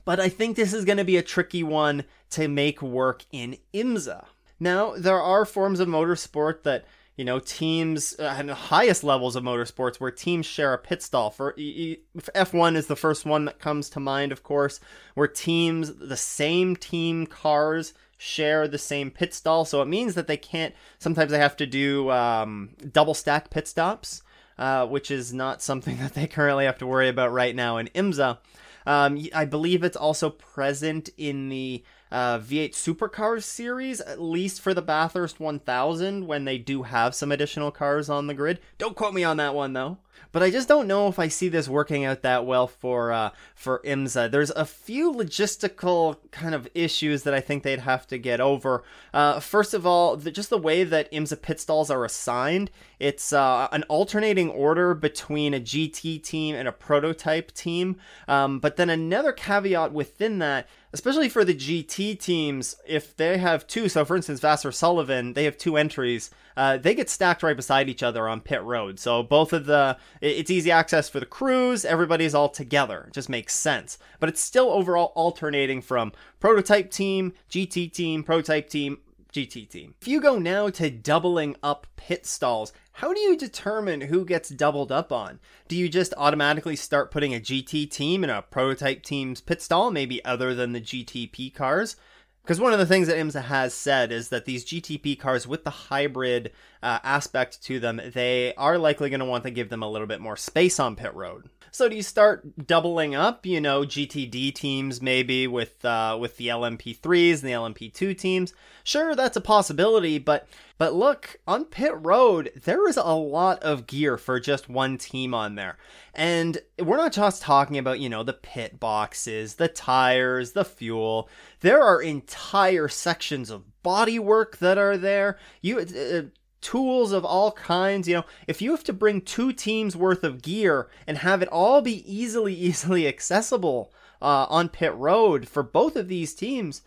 But 0.05 0.19
I 0.19 0.29
think 0.29 0.55
this 0.55 0.74
is 0.74 0.86
going 0.86 0.98
to 0.98 1.03
be 1.03 1.17
a 1.17 1.24
tricky 1.24 1.63
one 1.63 2.05
to 2.31 2.48
make 2.48 2.81
work 2.81 3.25
in 3.31 3.57
IMSA. 3.74 4.25
Now, 4.60 4.95
there 4.98 5.22
are 5.22 5.45
forms 5.45 5.79
of 5.79 5.88
motorsport 5.88 6.63
that 6.63 6.86
you 7.15 7.25
know, 7.25 7.39
teams 7.39 8.15
uh, 8.19 8.41
the 8.43 8.55
highest 8.55 9.03
levels 9.03 9.36
of 9.36 9.43
motorsports 9.43 9.98
where 9.98 10.10
teams 10.10 10.45
share 10.45 10.74
a 10.74 10.79
pit 10.79 11.03
stall. 11.03 11.29
For 11.29 11.53
F1 11.53 12.75
is 12.75 12.88
the 12.88 12.95
first 12.95 13.25
one 13.25 13.45
that 13.45 13.60
comes 13.60 13.89
to 13.91 14.00
mind, 14.00 14.31
of 14.31 14.41
course, 14.41 14.79
where 15.13 15.27
teams, 15.27 15.93
the 15.93 16.17
same 16.17 16.75
team 16.75 17.27
cars 17.27 17.93
share 18.17 18.67
the 18.67 18.79
same 18.79 19.12
pit 19.12 19.33
stall. 19.33 19.63
So 19.65 19.81
it 19.81 19.88
means 19.88 20.15
that 20.15 20.25
they 20.27 20.38
can't, 20.38 20.74
sometimes 20.98 21.31
they 21.31 21.38
have 21.38 21.57
to 21.57 21.67
do 21.67 22.10
um, 22.10 22.72
double 22.91 23.13
stack 23.13 23.51
pit 23.51 23.67
stops, 23.67 24.24
uh, 24.57 24.86
which 24.86 25.12
is 25.12 25.33
not 25.33 25.62
something 25.62 25.98
that 26.00 26.13
they 26.13 26.27
currently 26.27 26.65
have 26.65 26.77
to 26.79 26.88
worry 26.88 27.10
about 27.10 27.31
right 27.31 27.55
now 27.55 27.77
in 27.77 27.88
IMSA. 27.88 28.38
Um, 28.86 29.25
I 29.33 29.45
believe 29.45 29.83
it's 29.83 29.98
also 29.98 30.29
present 30.29 31.10
in 31.17 31.50
the 31.50 31.83
uh, 32.12 32.39
V8 32.39 32.74
Supercars 32.74 33.43
series, 33.43 34.01
at 34.01 34.22
least 34.22 34.62
for 34.62 34.74
the 34.74 34.81
Bathurst 34.81 35.39
1000, 35.39 36.27
when 36.27 36.45
they 36.45 36.57
do 36.57 36.83
have 36.83 37.15
some 37.15 37.31
additional 37.31 37.72
cars 37.72 38.10
on 38.10 38.27
the 38.27 38.33
grid. 38.33 38.60
Don't 38.77 38.95
quote 38.95 39.13
me 39.13 39.24
on 39.24 39.38
that 39.38 39.55
one 39.55 39.74
though. 39.74 39.98
But 40.32 40.43
I 40.43 40.50
just 40.50 40.67
don't 40.67 40.88
know 40.88 41.08
if 41.08 41.20
I 41.20 41.27
see 41.27 41.48
this 41.48 41.70
working 41.70 42.05
out 42.05 42.24
that 42.24 42.46
well 42.46 42.67
for 42.67 43.12
uh, 43.12 43.29
for 43.55 43.82
IMSA. 43.86 44.32
There's 44.32 44.50
a 44.51 44.65
few 44.65 45.12
logistical 45.12 46.17
kind 46.32 46.55
of 46.55 46.67
issues 46.74 47.24
that 47.24 47.34
I 47.34 47.39
think 47.39 47.63
they'd 47.63 47.79
have 47.79 48.08
to 48.08 48.17
get 48.17 48.41
over. 48.41 48.84
Uh, 49.13 49.39
first 49.39 49.74
of 49.74 49.86
all, 49.86 50.17
the, 50.17 50.32
just 50.32 50.50
the 50.50 50.58
way 50.58 50.84
that 50.84 51.12
IMSA 51.12 51.41
pit 51.41 51.60
stalls 51.60 51.91
are 51.91 52.03
assigned, 52.03 52.72
it's 53.00 53.32
uh, 53.32 53.67
an 53.72 53.84
alternating 53.84 54.50
order 54.50 54.93
between 54.93 55.53
a 55.53 55.60
GT 55.60 56.24
team 56.24 56.55
and 56.55 56.67
a 56.67 56.72
prototype 56.72 57.51
team. 57.51 57.98
Um, 58.27 58.60
but 58.60 58.75
then 58.75 58.89
another 58.89 59.32
caveat 59.32 59.93
within 59.93 60.39
that 60.39 60.67
especially 60.93 61.27
for 61.27 61.43
the 61.43 61.55
GT 61.55 62.20
teams, 62.20 62.75
if 62.88 63.17
they 63.17 63.39
have 63.39 63.65
two, 63.65 63.89
so 63.89 64.05
for 64.05 64.15
instance, 64.15 64.39
Vasser 64.39 64.72
Sullivan, 64.72 65.34
they 65.34 65.43
have 65.46 65.58
two 65.58 65.75
entries, 65.75 66.29
uh, 66.55 66.77
they 66.77 66.93
get 66.93 67.10
stacked 67.10 67.41
right 67.41 67.55
beside 67.55 67.89
each 67.89 68.03
other 68.03 68.27
on 68.29 68.39
pit 68.39 68.62
road. 68.62 69.00
So 69.00 69.24
both 69.24 69.53
of 69.53 69.65
the, 69.65 69.98
it's 70.22 70.51
easy 70.51 70.72
access 70.72 71.10
for 71.10 71.19
the 71.19 71.25
crews, 71.25 71.86
everybody's 71.86 72.36
all 72.36 72.50
together. 72.50 73.05
It 73.07 73.13
just 73.13 73.29
makes 73.29 73.55
sense. 73.55 73.98
But 74.19 74.29
it's 74.29 74.41
still 74.41 74.69
overall 74.69 75.12
alternating 75.15 75.81
from 75.81 76.13
prototype 76.39 76.91
team, 76.91 77.33
GT 77.50 77.91
team, 77.91 78.24
prototype 78.24 78.69
team, 78.69 79.00
GT 79.33 79.67
team. 79.67 79.95
If 80.00 80.07
you 80.07 80.22
go 80.22 80.38
now 80.38 80.69
to 80.69 80.89
doubling 80.89 81.55
up 81.63 81.88
pit 81.95 82.25
stalls, 82.25 82.72
how 82.93 83.13
do 83.13 83.19
you 83.19 83.36
determine 83.36 84.01
who 84.01 84.25
gets 84.25 84.50
doubled 84.50 84.91
up 84.91 85.12
on? 85.12 85.39
Do 85.67 85.75
you 85.75 85.89
just 85.89 86.13
automatically 86.15 86.75
start 86.75 87.10
putting 87.10 87.33
a 87.33 87.39
GT 87.39 87.89
team 87.89 88.24
in 88.24 88.29
a 88.29 88.43
prototype 88.43 89.01
team's 89.01 89.41
pit 89.41 89.62
stall, 89.62 89.89
maybe 89.89 90.24
other 90.24 90.53
than 90.53 90.74
the 90.74 90.81
GTP 90.81 91.53
cars? 91.53 91.95
Because 92.43 92.59
one 92.59 92.73
of 92.73 92.79
the 92.79 92.85
things 92.85 93.07
that 93.07 93.15
IMSA 93.15 93.43
has 93.43 93.73
said 93.73 94.12
is 94.12 94.27
that 94.27 94.43
these 94.43 94.65
GTP 94.65 95.17
cars 95.17 95.47
with 95.47 95.63
the 95.63 95.69
hybrid 95.69 96.51
uh, 96.81 97.00
aspect 97.01 97.63
to 97.63 97.79
them, 97.79 98.01
they 98.13 98.53
are 98.55 98.77
likely 98.77 99.09
going 99.09 99.21
to 99.21 99.25
want 99.25 99.45
to 99.45 99.51
give 99.51 99.69
them 99.69 99.81
a 99.81 99.89
little 99.89 100.07
bit 100.07 100.19
more 100.19 100.35
space 100.35 100.77
on 100.77 100.97
pit 100.97 101.13
road. 101.13 101.50
So 101.71 101.88
do 101.88 101.95
you 101.95 102.03
start 102.03 102.67
doubling 102.67 103.15
up, 103.15 103.45
you 103.45 103.62
know, 103.62 103.81
GTD 103.81 104.53
teams 104.53 105.01
maybe 105.01 105.47
with 105.47 105.83
uh, 105.85 106.17
with 106.19 106.38
the 106.38 106.50
LMP3s 106.50 107.41
and 107.41 107.50
the 107.50 107.53
LMP2 107.53 108.15
teams? 108.17 108.53
Sure, 108.83 109.15
that's 109.15 109.38
a 109.38 109.41
possibility, 109.41 110.19
but 110.19 110.47
but 110.83 110.95
look, 110.95 111.37
on 111.47 111.63
pit 111.63 111.93
road, 111.95 112.51
there 112.65 112.89
is 112.89 112.97
a 112.97 113.13
lot 113.13 113.63
of 113.63 113.87
gear 113.87 114.17
for 114.17 114.37
just 114.37 114.67
one 114.67 114.97
team 114.97 115.33
on 115.33 115.55
there. 115.55 115.77
And 116.13 116.57
we're 116.77 116.97
not 116.97 117.13
just 117.13 117.41
talking 117.41 117.77
about, 117.77 118.01
you 118.01 118.09
know, 118.09 118.21
the 118.21 118.33
pit 118.33 118.81
boxes, 118.81 119.55
the 119.55 119.69
tires, 119.69 120.51
the 120.51 120.65
fuel. 120.65 121.29
There 121.61 121.81
are 121.81 122.01
entire 122.01 122.89
sections 122.89 123.49
of 123.49 123.63
bodywork 123.81 124.57
that 124.57 124.77
are 124.77 124.97
there. 124.97 125.39
You 125.61 125.79
uh, 125.79 126.23
tools 126.59 127.13
of 127.13 127.23
all 127.23 127.53
kinds. 127.53 128.09
You 128.09 128.15
know, 128.15 128.25
if 128.45 128.61
you 128.61 128.71
have 128.71 128.83
to 128.83 128.91
bring 128.91 129.21
two 129.21 129.53
teams 129.53 129.95
worth 129.95 130.25
of 130.25 130.41
gear 130.41 130.89
and 131.07 131.19
have 131.19 131.41
it 131.41 131.47
all 131.47 131.81
be 131.81 132.03
easily, 132.13 132.53
easily 132.59 133.07
accessible 133.07 133.93
uh, 134.21 134.47
on 134.49 134.67
pit 134.67 134.93
road 134.95 135.47
for 135.47 135.63
both 135.63 135.95
of 135.95 136.09
these 136.09 136.33
teams, 136.33 136.81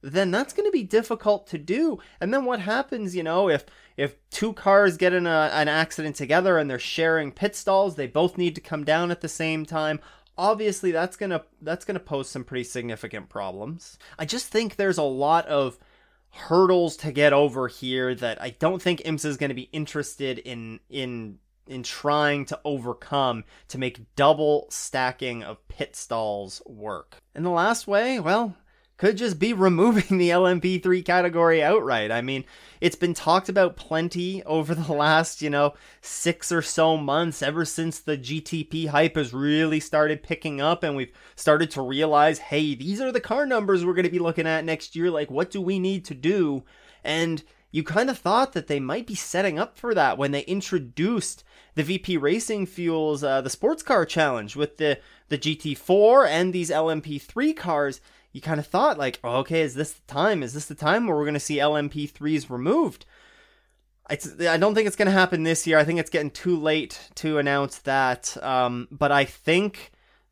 then 0.00 0.30
that's 0.30 0.52
going 0.52 0.68
to 0.68 0.72
be 0.72 0.82
difficult 0.82 1.46
to 1.48 1.58
do. 1.58 1.98
And 2.20 2.32
then 2.32 2.44
what 2.44 2.60
happens, 2.60 3.16
you 3.16 3.22
know, 3.22 3.48
if 3.48 3.64
if 3.96 4.16
two 4.30 4.52
cars 4.52 4.96
get 4.96 5.12
in 5.12 5.26
a, 5.26 5.50
an 5.52 5.68
accident 5.68 6.16
together 6.16 6.58
and 6.58 6.70
they're 6.70 6.78
sharing 6.78 7.32
pit 7.32 7.56
stalls, 7.56 7.96
they 7.96 8.06
both 8.06 8.38
need 8.38 8.54
to 8.54 8.60
come 8.60 8.84
down 8.84 9.10
at 9.10 9.20
the 9.20 9.28
same 9.28 9.66
time. 9.66 10.00
Obviously, 10.36 10.92
that's 10.92 11.16
gonna 11.16 11.42
that's 11.62 11.84
gonna 11.84 12.00
pose 12.00 12.28
some 12.28 12.44
pretty 12.44 12.64
significant 12.64 13.28
problems. 13.28 13.98
I 14.18 14.24
just 14.24 14.46
think 14.46 14.76
there's 14.76 14.98
a 14.98 15.02
lot 15.02 15.46
of 15.46 15.78
hurdles 16.30 16.96
to 16.98 17.10
get 17.10 17.32
over 17.32 17.68
here 17.68 18.14
that 18.14 18.40
I 18.40 18.50
don't 18.50 18.80
think 18.80 19.00
IMSA 19.00 19.24
is 19.26 19.36
going 19.36 19.48
to 19.48 19.54
be 19.54 19.68
interested 19.72 20.38
in 20.38 20.80
in 20.88 21.38
in 21.66 21.82
trying 21.82 22.44
to 22.46 22.58
overcome 22.64 23.44
to 23.68 23.78
make 23.78 24.14
double 24.16 24.66
stacking 24.70 25.42
of 25.42 25.66
pit 25.68 25.94
stalls 25.94 26.62
work. 26.66 27.16
And 27.34 27.44
the 27.44 27.50
last 27.50 27.86
way, 27.86 28.18
well, 28.20 28.56
could 28.98 29.16
just 29.16 29.38
be 29.38 29.52
removing 29.54 30.18
the 30.18 30.30
LMP3 30.30 31.04
category 31.04 31.62
outright. 31.62 32.10
I 32.10 32.20
mean, 32.20 32.44
it's 32.80 32.96
been 32.96 33.14
talked 33.14 33.48
about 33.48 33.76
plenty 33.76 34.42
over 34.44 34.74
the 34.74 34.92
last, 34.92 35.40
you 35.40 35.48
know, 35.48 35.74
six 36.02 36.52
or 36.52 36.60
so 36.60 36.96
months, 36.96 37.42
ever 37.42 37.64
since 37.64 37.98
the 37.98 38.18
GTP 38.18 38.88
hype 38.88 39.16
has 39.16 39.32
really 39.32 39.80
started 39.80 40.22
picking 40.22 40.60
up 40.60 40.82
and 40.82 40.94
we've 40.94 41.12
started 41.34 41.70
to 41.72 41.82
realize, 41.82 42.38
hey, 42.38 42.74
these 42.74 43.00
are 43.00 43.10
the 43.10 43.20
car 43.20 43.46
numbers 43.46 43.84
we're 43.84 43.94
going 43.94 44.04
to 44.04 44.10
be 44.10 44.18
looking 44.18 44.46
at 44.46 44.64
next 44.64 44.94
year. 44.94 45.10
Like, 45.10 45.30
what 45.30 45.50
do 45.50 45.62
we 45.62 45.78
need 45.78 46.04
to 46.06 46.14
do? 46.14 46.64
And 47.02 47.42
you 47.70 47.82
kind 47.82 48.08
of 48.08 48.18
thought 48.18 48.54
that 48.54 48.66
they 48.66 48.80
might 48.80 49.06
be 49.06 49.14
setting 49.14 49.58
up 49.58 49.76
for 49.76 49.94
that 49.94 50.16
when 50.16 50.30
they 50.30 50.42
introduced 50.42 51.44
the 51.74 51.82
VP 51.82 52.16
Racing 52.16 52.66
Fuels, 52.66 53.22
uh, 53.22 53.40
the 53.40 53.50
sports 53.50 53.82
car 53.82 54.06
challenge 54.06 54.56
with 54.56 54.78
the, 54.78 54.98
the 55.28 55.38
GT4 55.38 56.26
and 56.26 56.52
these 56.52 56.70
LMP3 56.70 57.56
cars 57.56 58.00
you 58.38 58.42
kind 58.42 58.60
of 58.60 58.66
thought 58.68 58.98
like, 58.98 59.18
oh, 59.24 59.38
okay, 59.38 59.62
is 59.62 59.74
this 59.74 59.92
the 59.92 60.06
time? 60.06 60.44
Is 60.44 60.54
this 60.54 60.66
the 60.66 60.74
time 60.76 61.06
where 61.06 61.16
we're 61.16 61.24
going 61.24 61.34
to 61.34 61.40
see 61.40 61.56
LMP3s 61.56 62.48
removed? 62.48 63.04
It's, 64.08 64.40
I 64.40 64.56
don't 64.56 64.76
think 64.76 64.86
it's 64.86 64.96
going 64.96 65.06
to 65.06 65.12
happen 65.12 65.42
this 65.42 65.66
year. 65.66 65.76
I 65.76 65.82
think 65.82 65.98
it's 65.98 66.08
getting 66.08 66.30
too 66.30 66.56
late 66.56 67.10
to 67.16 67.38
announce 67.38 67.78
that. 67.80 68.36
Um, 68.42 68.86
but 68.92 69.10
I 69.10 69.24
think 69.24 69.90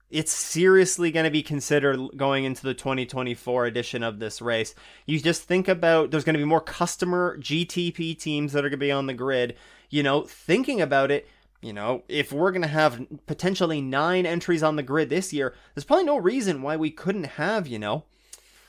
it's 0.08 0.32
seriously 0.32 1.10
going 1.10 1.24
to 1.24 1.32
be 1.32 1.42
considered 1.42 1.98
going 2.16 2.44
into 2.44 2.62
the 2.62 2.74
2024 2.74 3.66
edition 3.66 4.04
of 4.04 4.20
this 4.20 4.40
race. 4.40 4.72
You 5.04 5.18
just 5.18 5.42
think 5.42 5.66
about 5.66 6.12
there's 6.12 6.24
going 6.24 6.34
to 6.34 6.38
be 6.38 6.44
more 6.44 6.60
customer 6.60 7.36
GTP 7.38 8.16
teams 8.16 8.52
that 8.52 8.60
are 8.64 8.68
going 8.68 8.78
to 8.78 8.86
be 8.86 8.92
on 8.92 9.06
the 9.06 9.14
grid. 9.14 9.56
You 9.90 10.04
know, 10.04 10.22
thinking 10.22 10.80
about 10.80 11.10
it, 11.10 11.28
you 11.60 11.72
know, 11.72 12.04
if 12.08 12.32
we're 12.32 12.52
going 12.52 12.62
to 12.62 12.68
have 12.68 13.04
potentially 13.26 13.80
nine 13.80 14.26
entries 14.26 14.62
on 14.62 14.76
the 14.76 14.82
grid 14.82 15.08
this 15.08 15.32
year, 15.32 15.54
there's 15.74 15.84
probably 15.84 16.04
no 16.04 16.18
reason 16.18 16.62
why 16.62 16.76
we 16.76 16.90
couldn't 16.90 17.24
have, 17.24 17.66
you 17.66 17.78
know, 17.78 18.04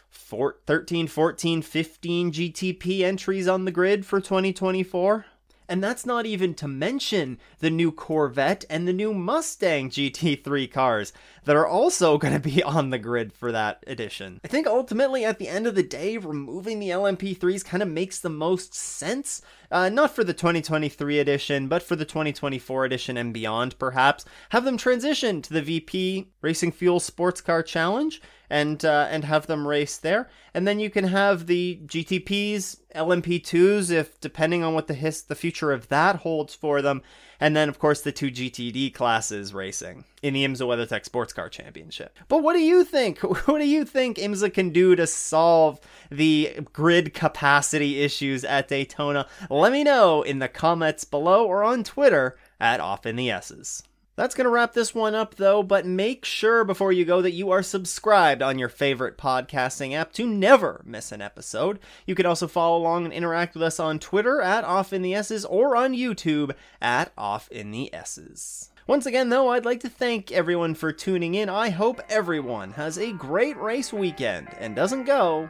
four, 0.10 0.58
13, 0.65 1.08
14, 1.08 1.62
15 1.62 2.32
GTP 2.32 3.01
entries 3.01 3.48
on 3.48 3.65
the 3.65 3.72
grid 3.72 4.06
for 4.06 4.20
2024. 4.20 5.25
And 5.69 5.83
that's 5.83 6.05
not 6.05 6.25
even 6.25 6.53
to 6.55 6.67
mention 6.67 7.39
the 7.59 7.69
new 7.69 7.91
Corvette 7.91 8.63
and 8.69 8.88
the 8.88 8.93
new 8.93 9.13
Mustang 9.13 9.89
GT3 9.89 10.71
cars 10.71 11.13
that 11.45 11.55
are 11.55 11.67
also 11.67 12.17
going 12.19 12.33
to 12.33 12.39
be 12.39 12.63
on 12.63 12.89
the 12.89 12.97
grid 12.97 13.33
for 13.33 13.51
that 13.51 13.83
edition. 13.88 14.39
I 14.43 14.47
think 14.47 14.67
ultimately, 14.67 15.25
at 15.25 15.39
the 15.39 15.47
end 15.47 15.67
of 15.67 15.75
the 15.75 15.83
day, 15.83 16.17
removing 16.17 16.79
the 16.79 16.89
LMP3s 16.89 17.65
kind 17.65 17.83
of 17.83 17.89
makes 17.89 18.19
the 18.19 18.29
most 18.29 18.74
sense. 18.74 19.41
Uh, 19.69 19.89
not 19.89 20.15
for 20.15 20.24
the 20.24 20.33
2023 20.33 21.19
edition, 21.19 21.67
but 21.67 21.83
for 21.83 21.95
the 21.95 22.05
2024 22.05 22.86
edition 22.86 23.17
and 23.17 23.33
beyond, 23.33 23.77
perhaps. 23.77 24.24
Have 24.50 24.63
them 24.63 24.77
transition 24.77 25.41
to 25.41 25.53
the 25.53 25.62
VP 25.62 26.31
Racing 26.41 26.71
Fuel 26.71 27.00
Sports 27.00 27.41
Car 27.41 27.63
Challenge 27.63 28.21
and 28.49 28.83
uh, 28.85 29.07
and 29.09 29.25
have 29.25 29.47
them 29.47 29.67
race 29.67 29.97
there. 29.97 30.29
And 30.53 30.67
then 30.67 30.79
you 30.79 30.89
can 30.89 31.05
have 31.05 31.47
the 31.47 31.79
GTPs, 31.85 32.77
LMP2s, 32.95 33.91
if 33.91 34.19
depending 34.19 34.63
on 34.63 34.73
what 34.73 34.87
the 34.87 34.93
his 34.93 35.23
the 35.23 35.35
future 35.35 35.71
of 35.71 35.89
that 35.89 36.17
holds 36.17 36.55
for 36.55 36.81
them. 36.81 37.01
And 37.39 37.55
then 37.55 37.69
of 37.69 37.77
course 37.77 38.01
the 38.01 38.11
two 38.11 38.31
GTD 38.31 38.93
classes 38.93 39.53
racing 39.53 40.05
in 40.23 40.33
the 40.33 40.43
IMSA 40.43 40.61
WeatherTech 40.61 41.05
Sports 41.05 41.33
Car 41.33 41.49
Championship. 41.49 42.17
But 42.27 42.41
what 42.41 42.53
do 42.53 42.59
you 42.59 42.83
think? 42.83 43.19
What 43.47 43.59
do 43.59 43.67
you 43.67 43.85
think 43.85 44.17
IMSA 44.17 44.53
can 44.53 44.71
do 44.71 44.95
to 44.95 45.07
solve 45.07 45.79
the 46.09 46.53
grid 46.73 47.13
capacity 47.13 48.01
issues 48.01 48.43
at 48.43 48.67
Daytona? 48.67 49.27
Let 49.49 49.71
me 49.71 49.83
know 49.83 50.21
in 50.21 50.39
the 50.39 50.47
comments 50.47 51.03
below 51.03 51.45
or 51.45 51.63
on 51.63 51.83
Twitter 51.83 52.37
at 52.59 52.79
Off 52.79 53.05
in 53.05 53.15
the 53.15 53.29
Esses. 53.29 53.83
That's 54.17 54.33
going 54.33 54.45
to 54.45 54.50
wrap 54.50 54.74
this 54.74 54.95
one 54.95 55.13
up, 55.13 55.36
though, 55.36 55.62
but 55.62 55.86
make 55.86 56.25
sure 56.25 56.63
before 56.63 56.91
you 56.91 57.05
go 57.05 57.21
that 57.21 57.33
you 57.33 57.51
are 57.51 57.62
subscribed 57.62 58.41
on 58.41 58.57
your 58.57 58.67
favorite 58.67 59.15
podcasting 59.15 59.93
app 59.93 60.12
to 60.13 60.25
never 60.25 60.81
miss 60.83 61.12
an 61.12 61.21
episode. 61.21 61.77
You 62.07 62.15
can 62.15 62.25
also 62.25 62.47
follow 62.47 62.79
along 62.79 63.05
and 63.05 63.13
interact 63.13 63.53
with 63.53 63.62
us 63.62 63.79
on 63.79 64.00
Twitter 64.00 64.41
at 64.41 64.63
Off 64.63 64.91
in 64.91 65.03
the 65.03 65.13
Esses 65.13 65.45
or 65.45 65.75
on 65.75 65.93
YouTube 65.93 66.55
at 66.81 67.12
Off 67.15 67.47
in 67.51 67.69
the 67.69 67.93
Esses. 67.93 68.71
Once 68.88 69.05
again, 69.05 69.29
though, 69.29 69.50
I'd 69.50 69.65
like 69.65 69.81
to 69.81 69.89
thank 69.89 70.31
everyone 70.31 70.74
for 70.74 70.91
tuning 70.91 71.36
in. 71.36 71.47
I 71.47 71.69
hope 71.69 72.01
everyone 72.09 72.71
has 72.71 72.97
a 72.97 73.12
great 73.12 73.57
race 73.57 73.93
weekend 73.93 74.47
and 74.57 74.75
doesn't 74.75 75.03
go 75.03 75.47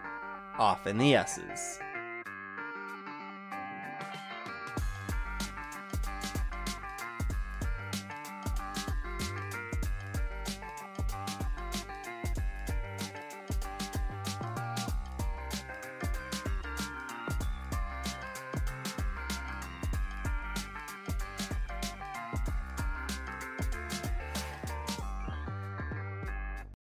off 0.59 0.85
in 0.87 0.97
the 0.97 1.15
Esses. 1.15 1.79